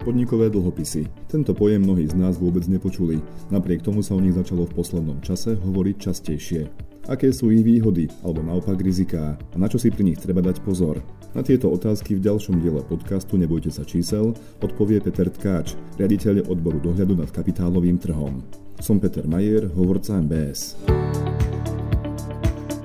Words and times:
Podnikové 0.00 0.48
dlhopisy. 0.48 1.12
Tento 1.28 1.52
pojem 1.52 1.84
mnohí 1.84 2.08
z 2.08 2.16
nás 2.16 2.40
vôbec 2.40 2.64
nepočuli. 2.64 3.20
Napriek 3.52 3.84
tomu 3.84 4.00
sa 4.00 4.16
o 4.16 4.20
nich 4.24 4.32
začalo 4.32 4.64
v 4.64 4.72
poslednom 4.72 5.20
čase 5.20 5.60
hovoriť 5.60 5.96
častejšie. 6.00 6.60
Aké 7.04 7.28
sú 7.36 7.52
ich 7.52 7.60
výhody, 7.60 8.08
alebo 8.24 8.40
naopak 8.40 8.80
riziká 8.80 9.36
a 9.36 9.56
na 9.60 9.68
čo 9.68 9.76
si 9.76 9.92
pri 9.92 10.08
nich 10.08 10.16
treba 10.16 10.40
dať 10.40 10.64
pozor? 10.64 11.04
Na 11.36 11.44
tieto 11.44 11.68
otázky 11.68 12.16
v 12.16 12.24
ďalšom 12.24 12.64
diele 12.64 12.80
podcastu 12.80 13.36
Nebojte 13.36 13.68
sa 13.68 13.84
čísel 13.84 14.32
odpovie 14.64 15.04
Peter 15.04 15.28
Tkáč, 15.28 15.76
riaditeľ 16.00 16.48
odboru 16.48 16.80
dohľadu 16.80 17.20
nad 17.20 17.28
kapitálovým 17.28 18.00
trhom. 18.00 18.40
Som 18.80 19.04
Peter 19.04 19.28
Majer, 19.28 19.68
hovorca 19.76 20.16
MBS. 20.16 20.80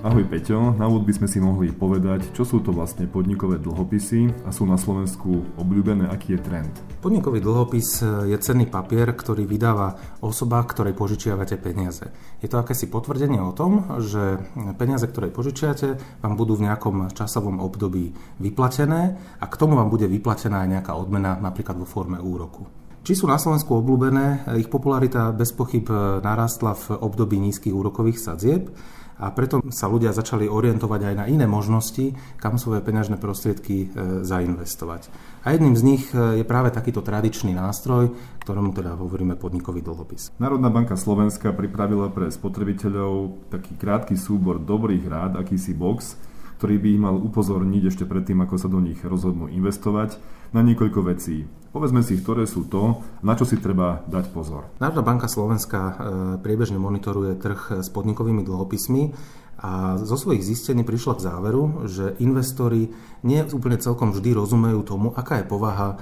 Ahoj 0.06 0.22
Peťo, 0.30 0.78
na 0.78 0.86
úvod 0.86 1.10
by 1.10 1.18
sme 1.18 1.26
si 1.26 1.42
mohli 1.42 1.74
povedať, 1.74 2.30
čo 2.30 2.46
sú 2.46 2.62
to 2.62 2.70
vlastne 2.70 3.10
podnikové 3.10 3.58
dlhopisy 3.58 4.46
a 4.46 4.54
sú 4.54 4.70
na 4.70 4.78
Slovensku 4.78 5.58
obľúbené, 5.58 6.06
aký 6.06 6.38
je 6.38 6.46
trend. 6.46 6.70
Podnikový 7.02 7.42
dlhopis 7.42 8.06
je 8.06 8.38
cenný 8.38 8.70
papier, 8.70 9.10
ktorý 9.10 9.50
vydáva 9.50 9.98
osoba, 10.22 10.62
ktorej 10.62 10.94
požičiavate 10.94 11.58
peniaze. 11.58 12.14
Je 12.38 12.46
to 12.46 12.62
akési 12.62 12.86
potvrdenie 12.86 13.42
o 13.42 13.50
tom, 13.50 13.98
že 13.98 14.46
peniaze, 14.78 15.10
ktoré 15.10 15.34
požičiate, 15.34 16.22
vám 16.22 16.38
budú 16.38 16.54
v 16.62 16.70
nejakom 16.70 17.10
časovom 17.10 17.58
období 17.58 18.14
vyplatené 18.38 19.18
a 19.42 19.46
k 19.50 19.58
tomu 19.58 19.74
vám 19.74 19.90
bude 19.90 20.06
vyplatená 20.06 20.70
aj 20.70 20.70
nejaká 20.70 20.94
odmena, 20.94 21.42
napríklad 21.42 21.82
vo 21.82 21.90
forme 21.90 22.22
úroku. 22.22 22.70
Či 23.02 23.22
sú 23.22 23.26
na 23.26 23.42
Slovensku 23.42 23.74
obľúbené, 23.74 24.54
ich 24.62 24.70
popularita 24.70 25.34
bez 25.34 25.50
pochyb 25.54 25.90
narastla 26.22 26.78
v 26.78 26.86
období 27.02 27.42
nízkych 27.42 27.74
úrokových 27.74 28.22
sadzieb 28.22 28.70
a 29.16 29.32
preto 29.32 29.64
sa 29.72 29.88
ľudia 29.88 30.12
začali 30.12 30.52
orientovať 30.52 31.02
aj 31.12 31.16
na 31.16 31.26
iné 31.32 31.48
možnosti, 31.48 32.16
kam 32.36 32.60
svoje 32.60 32.84
peňažné 32.84 33.16
prostriedky 33.16 33.88
e, 33.88 33.88
zainvestovať. 34.28 35.08
A 35.48 35.56
jedným 35.56 35.76
z 35.80 35.84
nich 35.84 36.04
e, 36.12 36.44
je 36.44 36.46
práve 36.46 36.76
takýto 36.76 37.00
tradičný 37.00 37.56
nástroj, 37.56 38.12
ktorému 38.44 38.76
teda 38.76 39.00
hovoríme 39.00 39.40
podnikový 39.40 39.80
dlhopis. 39.80 40.36
Národná 40.36 40.68
banka 40.68 41.00
Slovenska 41.00 41.56
pripravila 41.56 42.12
pre 42.12 42.28
spotrebiteľov 42.28 43.48
taký 43.52 43.80
krátky 43.80 44.20
súbor 44.20 44.60
dobrých 44.60 45.08
rád, 45.08 45.40
akýsi 45.40 45.72
box, 45.72 46.20
ktorý 46.60 46.76
by 46.80 46.88
ich 46.92 47.02
mal 47.02 47.16
upozorniť 47.20 47.84
ešte 47.88 48.04
predtým, 48.08 48.44
ako 48.44 48.56
sa 48.60 48.68
do 48.68 48.80
nich 48.80 49.00
rozhodnú 49.04 49.48
investovať, 49.52 50.20
na 50.56 50.64
niekoľko 50.64 51.00
vecí. 51.12 51.48
Povedzme 51.76 52.00
si, 52.08 52.16
ktoré 52.16 52.48
sú 52.48 52.72
to, 52.72 53.04
na 53.20 53.36
čo 53.36 53.44
si 53.44 53.60
treba 53.60 54.00
dať 54.08 54.32
pozor. 54.32 54.72
Národná 54.80 55.04
banka 55.04 55.28
Slovenska 55.28 55.80
e, 55.84 55.94
priebežne 56.40 56.80
monitoruje 56.80 57.36
trh 57.36 57.84
s 57.84 57.92
podnikovými 57.92 58.48
dlhopismi 58.48 59.12
a 59.60 60.00
zo 60.00 60.16
svojich 60.16 60.40
zistení 60.40 60.88
prišla 60.88 61.20
k 61.20 61.26
záveru, 61.28 61.84
že 61.84 62.16
investori 62.24 62.96
nie 63.28 63.44
úplne 63.52 63.76
celkom 63.76 64.16
vždy 64.16 64.40
rozumejú 64.40 64.88
tomu, 64.88 65.12
aká 65.20 65.44
je 65.44 65.52
povaha 65.52 65.90
e, 65.92 65.96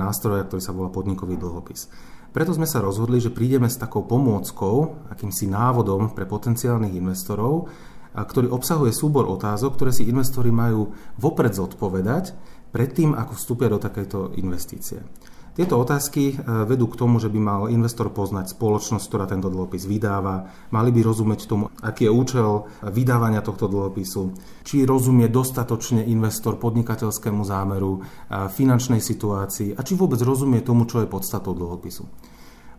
nástroja, 0.00 0.48
ktorý 0.48 0.64
sa 0.64 0.72
volá 0.72 0.88
podnikový 0.88 1.36
dlhopis. 1.36 1.92
Preto 2.32 2.56
sme 2.56 2.64
sa 2.64 2.80
rozhodli, 2.80 3.20
že 3.20 3.28
prídeme 3.28 3.68
s 3.68 3.76
takou 3.76 4.08
pomôckou, 4.08 5.12
akýmsi 5.12 5.44
návodom 5.44 6.16
pre 6.16 6.24
potenciálnych 6.24 6.96
investorov, 6.96 7.68
ktorý 8.16 8.48
obsahuje 8.48 8.96
súbor 8.96 9.28
otázok, 9.28 9.76
ktoré 9.76 9.92
si 9.92 10.08
investori 10.08 10.48
majú 10.48 10.96
vopred 11.20 11.52
zodpovedať 11.52 12.32
predtým, 12.72 13.14
ako 13.14 13.32
vstúpia 13.36 13.68
do 13.68 13.78
takejto 13.78 14.40
investície. 14.40 15.04
Tieto 15.52 15.76
otázky 15.76 16.32
e, 16.32 16.34
vedú 16.64 16.88
k 16.88 16.96
tomu, 16.96 17.20
že 17.20 17.28
by 17.28 17.36
mal 17.36 17.62
investor 17.68 18.08
poznať 18.08 18.56
spoločnosť, 18.56 19.04
ktorá 19.04 19.28
tento 19.28 19.52
dlhopis 19.52 19.84
vydáva, 19.84 20.48
mali 20.72 20.88
by 20.88 21.04
rozumieť 21.04 21.44
tomu, 21.44 21.68
aký 21.84 22.08
je 22.08 22.12
účel 22.16 22.64
vydávania 22.80 23.44
tohto 23.44 23.68
dlhopisu, 23.68 24.32
či 24.64 24.88
rozumie 24.88 25.28
dostatočne 25.28 26.08
investor 26.08 26.56
podnikateľskému 26.56 27.44
zámeru, 27.44 28.00
finančnej 28.32 29.04
situácii 29.04 29.76
a 29.76 29.84
či 29.84 29.92
vôbec 29.92 30.24
rozumie 30.24 30.64
tomu, 30.64 30.88
čo 30.88 31.04
je 31.04 31.12
podstatou 31.12 31.52
dlhopisu. 31.52 32.08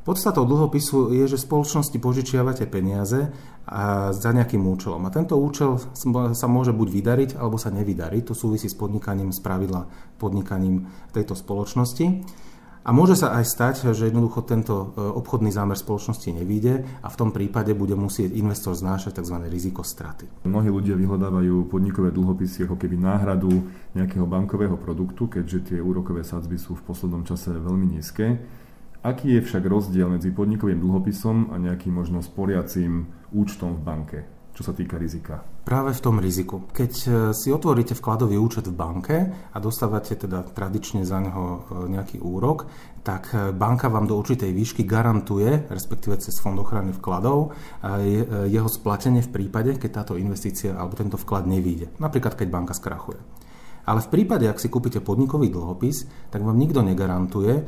Podstatou 0.03 0.43
dlhopisu 0.43 1.15
je, 1.15 1.31
že 1.31 1.39
spoločnosti 1.39 1.95
požičiavate 1.95 2.67
peniaze 2.67 3.31
a 3.63 4.11
za 4.11 4.35
nejakým 4.35 4.59
účelom. 4.59 4.99
A 5.07 5.13
tento 5.15 5.39
účel 5.39 5.79
sa 6.35 6.47
môže 6.51 6.75
buď 6.75 6.87
vydariť, 6.91 7.29
alebo 7.39 7.55
sa 7.55 7.71
nevydariť. 7.71 8.27
To 8.27 8.35
súvisí 8.35 8.67
s 8.67 8.75
podnikaním, 8.75 9.31
z 9.31 9.39
pravidla 9.39 9.87
podnikaním 10.19 10.91
tejto 11.15 11.39
spoločnosti. 11.39 12.19
A 12.83 12.91
môže 12.91 13.15
sa 13.15 13.31
aj 13.39 13.47
stať, 13.47 13.75
že 13.95 14.11
jednoducho 14.11 14.43
tento 14.43 14.91
e, 14.91 14.99
obchodný 14.99 15.55
zámer 15.55 15.79
spoločnosti 15.79 16.35
nevíde 16.35 16.83
a 16.99 17.07
v 17.07 17.15
tom 17.15 17.31
prípade 17.31 17.71
bude 17.71 17.95
musieť 17.95 18.35
investor 18.35 18.75
znášať 18.75 19.23
tzv. 19.23 19.39
riziko 19.47 19.87
straty. 19.87 20.43
Mnohí 20.43 20.67
ľudia 20.67 20.99
vyhľadávajú 20.99 21.71
podnikové 21.71 22.11
dlhopisy 22.11 22.67
ako 22.67 22.75
keby 22.75 22.99
náhradu 22.99 23.55
nejakého 23.95 24.27
bankového 24.27 24.75
produktu, 24.75 25.31
keďže 25.31 25.71
tie 25.71 25.79
úrokové 25.79 26.27
sadzby 26.27 26.59
sú 26.59 26.75
v 26.75 26.83
poslednom 26.83 27.23
čase 27.23 27.55
veľmi 27.55 27.95
nízke. 27.95 28.43
Aký 29.03 29.35
je 29.35 29.43
však 29.43 29.67
rozdiel 29.67 30.07
medzi 30.07 30.31
podnikovým 30.31 30.79
dlhopisom 30.79 31.51
a 31.51 31.59
nejakým 31.59 31.91
možno 31.91 32.23
sporiacím 32.23 33.11
účtom 33.35 33.75
v 33.75 33.81
banke, 33.83 34.19
čo 34.55 34.63
sa 34.63 34.71
týka 34.71 34.95
rizika? 34.95 35.43
Práve 35.67 35.91
v 35.91 36.03
tom 36.03 36.23
riziku. 36.23 36.71
Keď 36.71 36.91
e, 37.03 37.07
si 37.35 37.51
otvoríte 37.51 37.99
vkladový 37.99 38.39
účet 38.39 38.63
v 38.63 38.75
banke 38.79 39.15
a 39.27 39.57
dostávate 39.59 40.15
teda 40.15 40.47
tradične 40.55 41.03
za 41.03 41.19
neho 41.19 41.43
e, 41.43 41.91
nejaký 41.91 42.23
úrok, 42.23 42.71
tak 43.03 43.35
e, 43.35 43.51
banka 43.51 43.91
vám 43.91 44.07
do 44.07 44.15
určitej 44.15 44.55
výšky 44.55 44.87
garantuje, 44.87 45.67
respektíve 45.67 46.15
cez 46.23 46.39
fond 46.39 46.55
ochrany 46.55 46.95
vkladov, 46.95 47.51
jeho 48.47 48.69
splatenie 48.71 49.19
v 49.19 49.33
prípade, 49.35 49.75
keď 49.83 50.03
táto 50.03 50.13
investícia 50.15 50.79
alebo 50.79 50.95
tento 50.95 51.19
vklad 51.19 51.43
nevíde. 51.43 51.91
Napríklad, 51.99 52.39
keď 52.39 52.47
banka 52.47 52.71
skrachuje. 52.71 53.19
Ale 53.83 53.99
v 53.99 54.11
prípade, 54.19 54.47
ak 54.47 54.63
si 54.63 54.71
kúpite 54.71 55.03
podnikový 55.03 55.51
dlhopis, 55.51 56.07
tak 56.31 56.39
vám 56.39 56.55
nikto 56.55 56.79
negarantuje, 56.79 57.53
eh, 57.59 57.65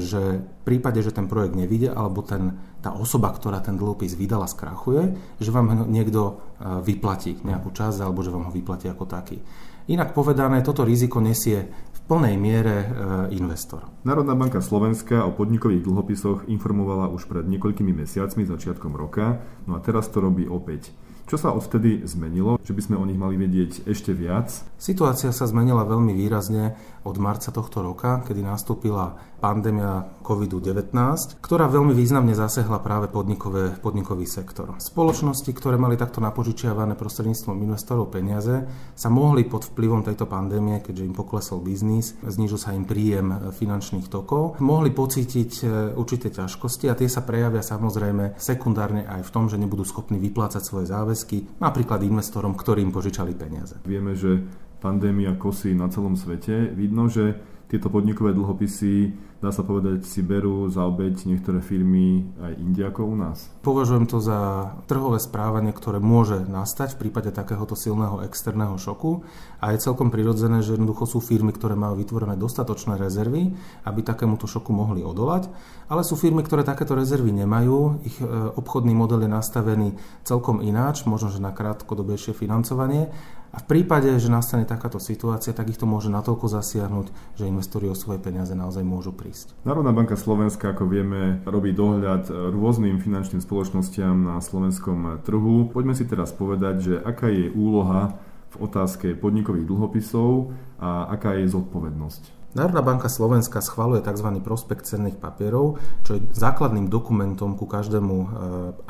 že 0.00 0.40
v 0.40 0.62
prípade, 0.64 1.04
že 1.04 1.12
ten 1.12 1.28
projekt 1.28 1.52
nevíde, 1.52 1.92
alebo 1.92 2.24
ten, 2.24 2.56
tá 2.80 2.96
osoba, 2.96 3.28
ktorá 3.28 3.60
ten 3.60 3.76
dlhopis 3.76 4.16
vydala, 4.16 4.48
skrachuje, 4.48 5.16
že 5.36 5.52
vám 5.52 5.84
niekto 5.88 6.40
eh, 6.60 6.80
vyplatí 6.80 7.44
nejakú 7.44 7.76
časť, 7.76 8.00
alebo 8.00 8.24
že 8.24 8.32
vám 8.32 8.48
ho 8.48 8.52
vyplatí 8.52 8.88
ako 8.88 9.04
taký. 9.04 9.44
Inak 9.84 10.16
povedané, 10.16 10.64
toto 10.64 10.80
riziko 10.80 11.20
nesie 11.20 11.68
v 11.68 12.00
plnej 12.08 12.40
miere 12.40 12.76
eh, 12.80 12.88
investor. 13.36 13.84
Národná 14.08 14.32
banka 14.32 14.64
Slovenska 14.64 15.28
o 15.28 15.36
podnikových 15.36 15.84
dlhopisoch 15.84 16.48
informovala 16.48 17.12
už 17.12 17.28
pred 17.28 17.44
niekoľkými 17.44 17.92
mesiacmi, 17.92 18.48
začiatkom 18.48 18.96
roka, 18.96 19.44
no 19.68 19.76
a 19.76 19.84
teraz 19.84 20.08
to 20.08 20.24
robí 20.24 20.48
opäť. 20.48 20.88
Čo 21.24 21.40
sa 21.40 21.56
odvtedy 21.56 22.04
zmenilo, 22.04 22.60
že 22.60 22.76
by 22.76 22.82
sme 22.84 22.96
o 23.00 23.08
nich 23.08 23.16
mali 23.16 23.40
vedieť 23.40 23.88
ešte 23.88 24.12
viac? 24.12 24.52
Situácia 24.76 25.32
sa 25.32 25.48
zmenila 25.48 25.88
veľmi 25.88 26.12
výrazne 26.12 26.76
od 27.00 27.16
marca 27.16 27.48
tohto 27.48 27.80
roka, 27.80 28.20
kedy 28.28 28.44
nastúpila 28.44 29.16
pandémia 29.44 30.08
COVID-19, 30.24 30.96
ktorá 31.44 31.68
veľmi 31.68 31.92
významne 31.92 32.32
zasehla 32.32 32.80
práve 32.80 33.12
podnikové, 33.12 33.76
podnikový 33.76 34.24
sektor. 34.24 34.72
Spoločnosti, 34.80 35.52
ktoré 35.52 35.76
mali 35.76 36.00
takto 36.00 36.24
napožičiavané 36.24 36.96
prostredníctvom 36.96 37.60
investorov 37.60 38.08
peniaze, 38.08 38.64
sa 38.96 39.12
mohli 39.12 39.44
pod 39.44 39.68
vplyvom 39.68 40.00
tejto 40.00 40.24
pandémie, 40.24 40.80
keďže 40.80 41.04
im 41.04 41.12
poklesol 41.12 41.60
biznis, 41.60 42.16
znížil 42.24 42.56
sa 42.56 42.72
im 42.72 42.88
príjem 42.88 43.52
finančných 43.52 44.08
tokov, 44.08 44.56
mohli 44.64 44.88
pocítiť 44.88 45.50
e, 45.60 45.64
určité 45.92 46.32
ťažkosti 46.32 46.88
a 46.88 46.96
tie 46.96 47.12
sa 47.12 47.20
prejavia 47.20 47.60
samozrejme 47.60 48.40
sekundárne 48.40 49.04
aj 49.04 49.28
v 49.28 49.32
tom, 49.34 49.52
že 49.52 49.60
nebudú 49.60 49.84
schopní 49.84 50.16
vyplácať 50.24 50.64
svoje 50.64 50.88
záväzky 50.88 51.60
napríklad 51.60 52.00
investorom, 52.00 52.56
ktorým 52.56 52.88
požičali 52.88 53.36
peniaze. 53.36 53.76
Vieme, 53.84 54.16
že 54.16 54.40
pandémia 54.80 55.36
kosí 55.36 55.76
na 55.76 55.92
celom 55.92 56.16
svete. 56.16 56.72
Vidno, 56.72 57.12
že 57.12 57.52
tieto 57.68 57.88
podnikové 57.88 58.36
dlhopisy, 58.36 59.16
dá 59.44 59.52
sa 59.52 59.60
povedať, 59.60 60.08
si 60.08 60.24
berú 60.24 60.72
za 60.72 60.88
obeď 60.88 61.28
niektoré 61.28 61.60
firmy 61.60 62.24
aj 62.40 62.52
inde 62.56 62.82
ako 62.88 63.12
u 63.12 63.14
nás. 63.20 63.52
Považujem 63.60 64.08
to 64.08 64.24
za 64.24 64.72
trhové 64.88 65.20
správanie, 65.20 65.76
ktoré 65.76 66.00
môže 66.00 66.40
nastať 66.48 66.96
v 66.96 67.06
prípade 67.06 67.28
takéhoto 67.28 67.76
silného 67.76 68.24
externého 68.24 68.80
šoku 68.80 69.20
a 69.60 69.76
je 69.76 69.84
celkom 69.84 70.08
prirodzené, 70.08 70.64
že 70.64 70.80
jednoducho 70.80 71.04
sú 71.04 71.20
firmy, 71.20 71.52
ktoré 71.52 71.76
majú 71.76 72.00
vytvorené 72.00 72.40
dostatočné 72.40 72.96
rezervy, 72.96 73.52
aby 73.84 74.00
takémuto 74.00 74.48
šoku 74.48 74.72
mohli 74.72 75.04
odolať, 75.04 75.52
ale 75.92 76.00
sú 76.00 76.16
firmy, 76.16 76.40
ktoré 76.40 76.64
takéto 76.64 76.96
rezervy 76.96 77.36
nemajú, 77.44 78.00
ich 78.08 78.16
e, 78.16 78.26
obchodný 78.56 78.96
model 78.96 79.28
je 79.28 79.30
nastavený 79.30 79.88
celkom 80.24 80.64
ináč, 80.64 81.04
možno 81.04 81.28
že 81.28 81.44
na 81.44 81.52
krátkodobejšie 81.52 82.32
financovanie 82.32 83.12
a 83.54 83.62
v 83.62 83.66
prípade, 83.70 84.10
že 84.18 84.26
nastane 84.26 84.66
takáto 84.66 84.98
situácia, 84.98 85.54
tak 85.54 85.70
ich 85.70 85.78
to 85.78 85.86
môže 85.86 86.10
natoľko 86.10 86.50
zasiahnuť, 86.50 87.38
že 87.38 87.46
investori 87.46 87.86
o 87.86 87.94
svoje 87.94 88.18
peniaze 88.18 88.50
naozaj 88.50 88.82
môžu 88.82 89.14
prísť. 89.14 89.33
Národná 89.64 89.90
banka 89.90 90.14
Slovenska, 90.14 90.70
ako 90.70 90.86
vieme, 90.86 91.42
robí 91.48 91.74
dohľad 91.74 92.30
rôznym 92.52 93.02
finančným 93.02 93.42
spoločnostiam 93.42 94.14
na 94.14 94.38
slovenskom 94.38 95.24
trhu. 95.26 95.72
Poďme 95.72 95.96
si 95.96 96.04
teraz 96.06 96.30
povedať, 96.30 96.74
že 96.78 96.94
aká 97.00 97.32
je 97.32 97.50
úloha 97.50 98.14
v 98.54 98.56
otázke 98.62 99.18
podnikových 99.18 99.66
dlhopisov 99.66 100.54
a 100.78 101.10
aká 101.10 101.34
je 101.34 101.50
zodpovednosť. 101.50 102.44
Národná 102.54 102.86
banka 102.86 103.10
Slovenska 103.10 103.58
schvaluje 103.58 103.98
tzv. 103.98 104.30
prospekt 104.38 104.86
cenných 104.86 105.18
papierov, 105.18 105.82
čo 106.06 106.14
je 106.14 106.26
základným 106.30 106.86
dokumentom 106.86 107.58
ku 107.58 107.66
každému 107.66 108.14
e, 108.14 108.26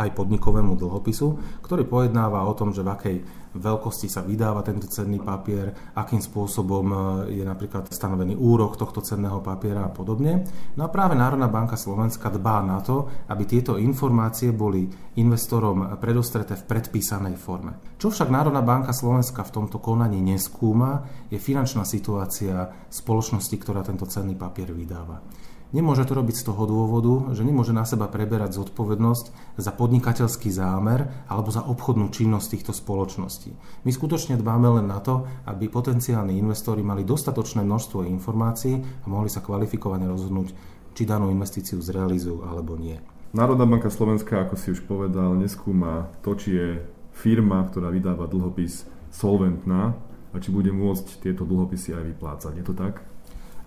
aj 0.05 0.09
podnikovému 0.21 0.77
dlhopisu, 0.77 1.41
ktorý 1.65 1.89
pojednáva 1.89 2.45
o 2.45 2.53
tom, 2.53 2.77
že 2.77 2.85
v 2.85 2.93
akej 2.93 3.17
veľkosti 3.55 4.11
sa 4.11 4.27
vydáva 4.27 4.67
tento 4.67 4.91
cenný 4.91 5.23
papier, 5.23 5.95
akým 5.95 6.19
spôsobom 6.19 6.87
e, 6.91 6.97
je 7.39 7.45
napríklad 7.47 7.89
stanovený 7.89 8.35
úrok 8.35 8.75
tohto 8.75 9.01
cenného 9.01 9.39
papiera 9.41 9.87
a 9.87 9.95
podobne. 9.95 10.43
No 10.75 10.87
a 10.87 10.93
práve 10.93 11.15
Národná 11.15 11.47
banka 11.47 11.79
Slovenska 11.79 12.29
dbá 12.35 12.61
na 12.67 12.83
to, 12.83 13.09
aby 13.31 13.47
tieto 13.47 13.79
informácie 13.79 14.51
boli 14.51 14.91
investorom 15.19 15.97
predostreté 16.03 16.59
v 16.59 16.67
predpísanej 16.67 17.39
forme. 17.39 17.95
Čo 17.97 18.11
však 18.11 18.29
Národná 18.29 18.61
banka 18.61 18.91
Slovenska 18.91 19.47
v 19.47 19.55
tomto 19.63 19.79
konaní 19.79 20.19
neskúma, 20.19 21.07
je 21.31 21.39
finančná 21.39 21.87
situácia 21.87 22.67
spoločnosti, 22.91 23.55
ktorá 23.55 23.87
tento 23.87 24.05
cenný 24.11 24.35
papier 24.35 24.75
vydáva. 24.75 25.23
Nemôže 25.73 26.05
to 26.05 26.15
robiť 26.15 26.37
z 26.39 26.47
toho 26.51 26.69
dôvodu, 26.69 27.35
že 27.35 27.43
nemôže 27.43 27.75
na 27.75 27.83
seba 27.83 28.07
preberať 28.07 28.55
zodpovednosť 28.59 29.57
za 29.59 29.73
podnikateľský 29.75 30.53
zámer 30.53 31.11
alebo 31.27 31.51
za 31.51 31.65
obchodnú 31.65 32.13
činnosť 32.15 32.47
týchto 32.55 32.73
spoločností. 32.77 33.51
My 33.83 33.91
skutočne 33.91 34.39
dbáme 34.39 34.83
len 34.83 34.87
na 34.87 35.01
to, 35.01 35.27
aby 35.49 35.67
potenciálni 35.67 36.39
investori 36.39 36.85
mali 36.85 37.03
dostatočné 37.03 37.65
množstvo 37.65 38.07
informácií 38.07 38.79
a 38.79 39.07
mohli 39.11 39.33
sa 39.33 39.43
kvalifikovane 39.43 40.07
rozhodnúť, 40.07 40.55
či 40.95 41.03
danú 41.09 41.33
investíciu 41.33 41.83
zrealizujú 41.83 42.47
alebo 42.47 42.79
nie. 42.79 43.01
Národná 43.35 43.67
banka 43.67 43.91
Slovenska, 43.91 44.47
ako 44.47 44.55
si 44.55 44.71
už 44.71 44.87
povedal, 44.87 45.35
neskúma 45.35 46.07
to, 46.23 46.39
či 46.39 46.55
je 46.55 46.69
firma, 47.11 47.67
ktorá 47.67 47.91
vydáva 47.91 48.31
dlhopis, 48.31 48.87
solventná 49.11 49.99
a 50.31 50.37
či 50.39 50.55
bude 50.55 50.71
môcť 50.71 51.19
tieto 51.19 51.43
dlhopisy 51.43 51.99
aj 51.99 52.05
vyplácať. 52.15 52.53
Je 52.63 52.67
to 52.67 52.75
tak? 52.79 53.03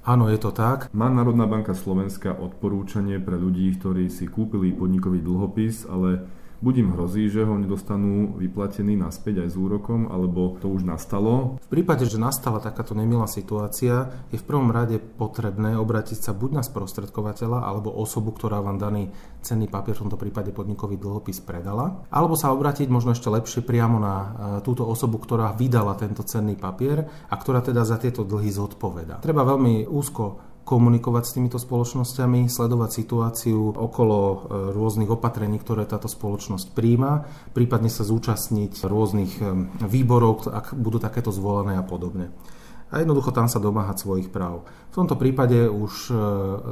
Áno, 0.08 0.32
je 0.32 0.40
to 0.40 0.56
tak. 0.56 0.88
Má 0.96 1.12
Národná 1.12 1.44
banka 1.52 1.76
Slovenska 1.76 2.32
odporúčanie 2.32 3.20
pre 3.20 3.36
ľudí, 3.36 3.76
ktorí 3.76 4.08
si 4.08 4.24
kúpili 4.24 4.72
podnikový 4.72 5.20
dlhopis, 5.20 5.84
ale 5.84 6.24
Buď 6.58 6.74
im 6.82 6.90
hrozí, 6.98 7.30
že 7.30 7.46
ho 7.46 7.54
nedostanú 7.54 8.34
vyplatený 8.34 8.98
naspäť 8.98 9.46
aj 9.46 9.50
s 9.54 9.56
úrokom, 9.62 10.10
alebo 10.10 10.58
to 10.58 10.66
už 10.66 10.90
nastalo? 10.90 11.62
V 11.62 11.70
prípade, 11.70 12.10
že 12.10 12.18
nastala 12.18 12.58
takáto 12.58 12.98
nemilá 12.98 13.30
situácia, 13.30 14.10
je 14.34 14.42
v 14.42 14.48
prvom 14.48 14.74
rade 14.74 14.98
potrebné 14.98 15.78
obrátiť 15.78 16.18
sa 16.18 16.34
buď 16.34 16.58
na 16.58 16.64
sprostredkovateľa, 16.66 17.62
alebo 17.62 17.94
osobu, 17.94 18.34
ktorá 18.34 18.58
vám 18.66 18.82
daný 18.82 19.14
cenný 19.46 19.70
papier, 19.70 19.94
v 19.94 20.10
tomto 20.10 20.18
prípade 20.18 20.50
podnikový 20.50 20.98
dlhopis 20.98 21.46
predala, 21.46 22.10
alebo 22.10 22.34
sa 22.34 22.50
obrátiť 22.50 22.90
možno 22.90 23.14
ešte 23.14 23.30
lepšie 23.30 23.62
priamo 23.62 24.02
na 24.02 24.16
e, 24.18 24.28
túto 24.66 24.82
osobu, 24.82 25.22
ktorá 25.22 25.54
vydala 25.54 25.94
tento 25.94 26.26
cenný 26.26 26.58
papier 26.58 27.06
a 27.06 27.36
ktorá 27.38 27.62
teda 27.62 27.86
za 27.86 28.02
tieto 28.02 28.26
dlhy 28.26 28.50
zodpoveda. 28.50 29.22
Treba 29.22 29.46
veľmi 29.46 29.86
úzko 29.86 30.57
komunikovať 30.68 31.24
s 31.24 31.36
týmito 31.40 31.56
spoločnosťami, 31.56 32.52
sledovať 32.52 32.90
situáciu 32.92 33.72
okolo 33.72 34.20
e, 34.20 34.38
rôznych 34.76 35.08
opatrení, 35.08 35.56
ktoré 35.64 35.88
táto 35.88 36.12
spoločnosť 36.12 36.76
príjma, 36.76 37.24
prípadne 37.56 37.88
sa 37.88 38.04
zúčastniť 38.04 38.84
rôznych 38.84 39.40
e, 39.40 39.44
výborov, 39.88 40.52
ak 40.52 40.76
budú 40.76 41.00
takéto 41.00 41.32
zvolené 41.32 41.80
a 41.80 41.88
podobne 41.88 42.36
a 42.88 43.04
jednoducho 43.04 43.36
tam 43.36 43.52
sa 43.52 43.60
domáhať 43.60 44.00
svojich 44.00 44.32
práv. 44.32 44.64
V 44.92 44.96
tomto 44.96 45.20
prípade 45.20 45.68
už 45.68 45.94
e, 46.08 46.14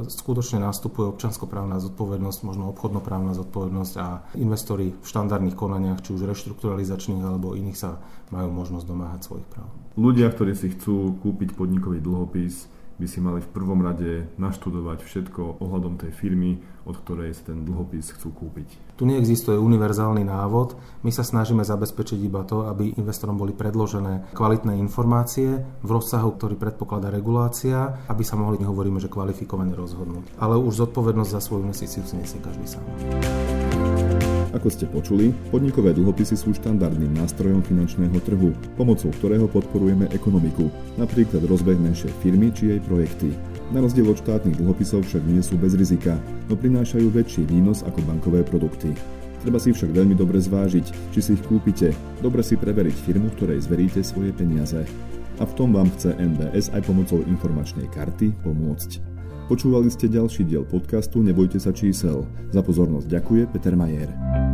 skutočne 0.08 0.64
nastupuje 0.64 1.12
občanskoprávna 1.12 1.76
zodpovednosť, 1.76 2.38
možno 2.40 2.72
obchodnoprávna 2.72 3.36
zodpovednosť 3.36 3.94
a 4.00 4.24
investori 4.40 4.96
v 4.96 5.06
štandardných 5.06 5.56
konaniach, 5.56 6.00
či 6.00 6.16
už 6.16 6.24
reštrukturalizačných 6.24 7.20
alebo 7.20 7.52
iných 7.52 7.78
sa 7.78 8.00
majú 8.32 8.48
možnosť 8.48 8.86
domáhať 8.88 9.20
svojich 9.28 9.48
práv. 9.52 9.68
Ľudia, 10.00 10.32
ktorí 10.32 10.56
si 10.56 10.72
chcú 10.72 11.20
kúpiť 11.20 11.52
podnikový 11.52 12.00
dlhopis, 12.00 12.68
by 12.96 13.06
si 13.06 13.20
mali 13.20 13.44
v 13.44 13.52
prvom 13.52 13.84
rade 13.84 14.24
naštudovať 14.40 15.04
všetko 15.04 15.60
ohľadom 15.60 16.00
tej 16.00 16.12
firmy, 16.16 16.64
od 16.88 16.96
ktorej 16.96 17.36
si 17.36 17.44
ten 17.44 17.66
dlhopis 17.66 18.16
chcú 18.16 18.32
kúpiť. 18.32 18.96
Tu 18.96 19.04
neexistuje 19.04 19.58
univerzálny 19.58 20.24
návod. 20.24 20.78
My 21.04 21.12
sa 21.12 21.20
snažíme 21.20 21.60
zabezpečiť 21.66 22.18
iba 22.24 22.46
to, 22.48 22.64
aby 22.64 22.96
investorom 22.96 23.36
boli 23.36 23.52
predložené 23.52 24.32
kvalitné 24.32 24.80
informácie 24.80 25.60
v 25.84 25.90
rozsahu, 25.90 26.38
ktorý 26.38 26.56
predpokladá 26.56 27.12
regulácia, 27.12 28.06
aby 28.08 28.24
sa 28.24 28.40
mohli, 28.40 28.62
hovoríme, 28.64 29.02
že 29.02 29.12
kvalifikovane 29.12 29.76
rozhodnúť. 29.76 30.40
Ale 30.40 30.56
už 30.56 30.88
zodpovednosť 30.88 31.30
za 31.36 31.40
svoju 31.42 31.68
investíciu 31.68 32.06
si 32.06 32.16
nesie 32.16 32.40
každý 32.40 32.64
sám. 32.64 32.84
Ako 34.56 34.72
ste 34.72 34.88
počuli, 34.88 35.36
podnikové 35.52 35.92
dlhopisy 35.92 36.32
sú 36.32 36.56
štandardným 36.56 37.12
nástrojom 37.12 37.60
finančného 37.60 38.16
trhu, 38.24 38.56
pomocou 38.80 39.12
ktorého 39.12 39.44
podporujeme 39.52 40.08
ekonomiku, 40.16 40.72
napríklad 40.96 41.44
rozbeh 41.44 41.76
menšej 41.76 42.08
firmy 42.24 42.48
či 42.56 42.72
jej 42.72 42.80
projekty. 42.80 43.36
Na 43.68 43.84
rozdiel 43.84 44.08
od 44.08 44.16
štátnych 44.16 44.56
dlhopisov 44.56 45.04
však 45.04 45.28
nie 45.28 45.44
sú 45.44 45.60
bez 45.60 45.76
rizika, 45.76 46.16
no 46.48 46.56
prinášajú 46.56 47.04
väčší 47.12 47.44
výnos 47.44 47.84
ako 47.84 48.00
bankové 48.08 48.40
produkty. 48.48 48.96
Treba 49.44 49.60
si 49.60 49.76
však 49.76 49.92
veľmi 49.92 50.16
dobre 50.16 50.40
zvážiť, 50.40 51.12
či 51.12 51.20
si 51.20 51.36
ich 51.36 51.44
kúpite, 51.44 51.92
dobre 52.24 52.40
si 52.40 52.56
preveriť 52.56 52.96
firmu, 52.96 53.28
ktorej 53.36 53.60
zveríte 53.60 54.00
svoje 54.00 54.32
peniaze. 54.32 54.88
A 55.36 55.44
v 55.44 55.52
tom 55.52 55.76
vám 55.76 55.92
chce 56.00 56.16
NBS 56.16 56.72
aj 56.72 56.80
pomocou 56.88 57.20
informačnej 57.28 57.92
karty 57.92 58.32
pomôcť. 58.40 59.16
Počúvali 59.46 59.86
ste 59.92 60.10
ďalší 60.10 60.42
diel 60.42 60.66
podcastu 60.66 61.22
Nebojte 61.22 61.62
sa 61.62 61.70
čísel. 61.70 62.26
Za 62.50 62.66
pozornosť 62.66 63.06
ďakuje 63.06 63.42
Peter 63.54 63.78
Majer. 63.78 64.45